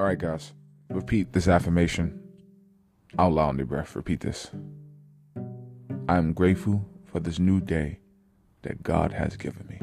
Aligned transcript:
All 0.00 0.06
right, 0.06 0.16
guys. 0.16 0.54
Repeat 0.88 1.34
this 1.34 1.46
affirmation 1.46 2.22
out 3.18 3.32
loud 3.32 3.50
in 3.50 3.58
your 3.58 3.66
breath. 3.66 3.94
Repeat 3.94 4.20
this. 4.20 4.50
I 6.08 6.16
am 6.16 6.32
grateful 6.32 6.88
for 7.04 7.20
this 7.20 7.38
new 7.38 7.60
day 7.60 7.98
that 8.62 8.82
God 8.82 9.12
has 9.12 9.36
given 9.36 9.66
me. 9.68 9.78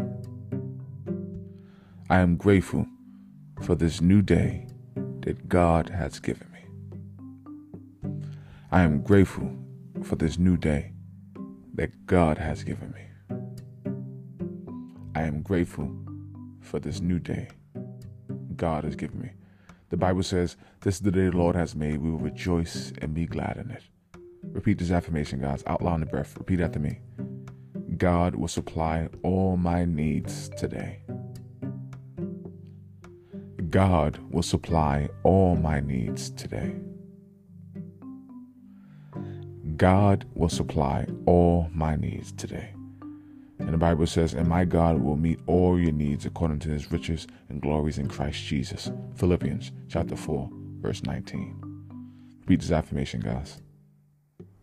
I 2.09 2.17
am 2.17 2.35
grateful 2.35 2.87
for 3.61 3.75
this 3.75 4.01
new 4.01 4.23
day 4.23 4.65
that 5.19 5.47
God 5.47 5.87
has 5.89 6.19
given 6.19 6.47
me. 6.51 6.65
I 8.71 8.81
am 8.81 9.03
grateful 9.03 9.55
for 10.01 10.15
this 10.15 10.39
new 10.39 10.57
day 10.57 10.93
that 11.75 12.07
God 12.07 12.39
has 12.39 12.63
given 12.63 12.91
me. 12.91 13.03
I 15.13 15.21
am 15.21 15.43
grateful 15.43 15.95
for 16.59 16.79
this 16.79 17.01
new 17.01 17.19
day 17.19 17.49
God 18.55 18.83
has 18.83 18.95
given 18.95 19.21
me. 19.21 19.29
The 19.89 19.97
Bible 19.97 20.23
says, 20.23 20.57
This 20.81 20.95
is 20.95 21.01
the 21.01 21.11
day 21.11 21.29
the 21.29 21.37
Lord 21.37 21.55
has 21.55 21.75
made. 21.75 22.01
We 22.01 22.09
will 22.11 22.19
rejoice 22.19 22.91
and 23.01 23.13
be 23.13 23.25
glad 23.25 23.57
in 23.57 23.71
it. 23.71 23.83
Repeat 24.43 24.79
this 24.79 24.91
affirmation, 24.91 25.39
guys, 25.39 25.63
out 25.65 25.81
loud 25.81 25.95
in 25.95 25.99
the 26.01 26.05
breath. 26.07 26.37
Repeat 26.37 26.59
after 26.59 26.79
me. 26.79 26.99
God 27.97 28.35
will 28.35 28.47
supply 28.47 29.07
all 29.23 29.55
my 29.57 29.85
needs 29.85 30.49
today. 30.49 31.01
God 33.69 34.19
will 34.29 34.43
supply 34.43 35.09
all 35.23 35.55
my 35.55 35.79
needs 35.79 36.29
today. 36.31 36.75
God 39.77 40.25
will 40.33 40.49
supply 40.49 41.07
all 41.25 41.69
my 41.73 41.95
needs 41.95 42.31
today. 42.31 42.73
And 43.59 43.73
the 43.73 43.77
Bible 43.77 44.07
says, 44.07 44.33
And 44.33 44.47
my 44.47 44.65
God 44.65 45.01
will 45.01 45.15
meet 45.15 45.39
all 45.47 45.79
your 45.79 45.91
needs 45.91 46.25
according 46.25 46.59
to 46.59 46.69
his 46.69 46.91
riches 46.91 47.27
and 47.49 47.61
glories 47.61 47.97
in 47.97 48.07
Christ 48.07 48.43
Jesus. 48.43 48.91
Philippians 49.15 49.71
chapter 49.89 50.15
4, 50.15 50.49
verse 50.79 51.03
19. 51.03 51.67
Read 52.47 52.61
this 52.61 52.71
affirmation, 52.71 53.19
guys. 53.19 53.61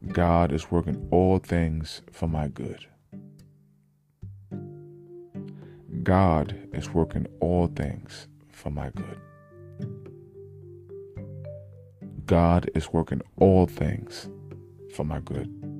God 0.08 0.52
is 0.52 0.70
working 0.70 1.08
all 1.10 1.38
things 1.38 2.02
for 2.12 2.28
my 2.28 2.48
good. 2.48 2.86
God 6.02 6.56
is 6.72 6.90
working 6.92 7.26
all 7.40 7.66
things 7.66 8.28
for 8.48 8.70
my 8.70 8.90
good. 8.90 9.20
God 12.26 12.70
is 12.74 12.92
working 12.92 13.22
all 13.38 13.66
things 13.66 14.28
for 14.94 15.04
my 15.04 15.20
good. 15.20 15.73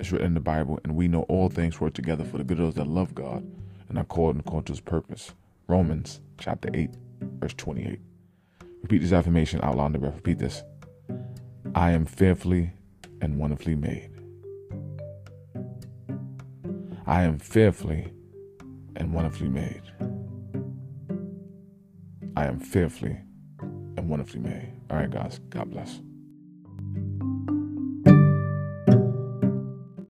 It's 0.00 0.12
written 0.12 0.28
in 0.28 0.34
the 0.34 0.40
Bible, 0.40 0.78
and 0.84 0.94
we 0.94 1.08
know 1.08 1.22
all 1.22 1.48
things 1.48 1.80
work 1.80 1.94
together 1.94 2.24
for 2.24 2.38
the 2.38 2.44
good 2.44 2.60
of 2.60 2.66
those 2.66 2.74
that 2.74 2.86
love 2.86 3.14
God 3.14 3.44
and 3.88 3.98
are 3.98 4.04
called 4.04 4.38
according 4.38 4.64
to 4.66 4.72
his 4.72 4.80
purpose. 4.80 5.32
Romans 5.66 6.20
chapter 6.38 6.68
8, 6.72 6.90
verse 7.40 7.54
28. 7.54 7.98
Repeat 8.82 8.98
this 8.98 9.12
affirmation 9.12 9.60
out 9.62 9.76
loud 9.76 9.86
in 9.86 9.92
the 9.92 9.98
breath. 9.98 10.14
Repeat 10.14 10.38
this. 10.38 10.62
I 11.74 11.90
am 11.90 12.06
fearfully 12.06 12.70
and 13.20 13.38
wonderfully 13.38 13.74
made. 13.74 14.10
I 17.06 17.22
am 17.22 17.38
fearfully 17.38 18.12
and 18.96 19.12
wonderfully 19.12 19.48
made. 19.48 19.82
I 22.36 22.44
am 22.44 22.60
fearfully 22.60 23.18
and 23.60 24.08
wonderfully 24.08 24.40
made. 24.40 24.72
All 24.90 24.96
right, 24.96 25.10
guys. 25.10 25.40
God 25.50 25.70
bless. 25.70 26.00